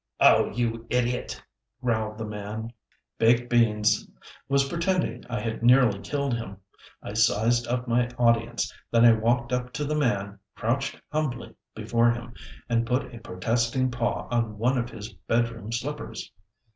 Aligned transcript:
"Oh! 0.19 0.49
you 0.51 0.87
idiot," 0.89 1.39
growled 1.79 2.17
the 2.17 2.25
man. 2.25 2.73
Baked 3.19 3.51
Beans 3.51 4.09
was 4.49 4.67
pretending 4.67 5.23
I 5.29 5.39
had 5.39 5.61
nearly 5.61 5.99
killed 5.99 6.33
him. 6.33 6.57
I 7.03 7.13
sized 7.13 7.67
up 7.67 7.87
my 7.87 8.09
audience, 8.17 8.73
then 8.89 9.05
I 9.05 9.11
walked 9.11 9.53
up 9.53 9.71
to 9.73 9.85
the 9.85 9.93
man, 9.93 10.39
crouched 10.55 10.99
humbly 11.11 11.53
before 11.75 12.09
him, 12.09 12.33
and 12.67 12.87
put 12.87 13.13
a 13.13 13.19
protesting 13.19 13.91
paw 13.91 14.27
on 14.31 14.57
one 14.57 14.79
of 14.79 14.89
his 14.89 15.13
bed 15.13 15.49
room 15.51 15.71
slippers. 15.71 16.31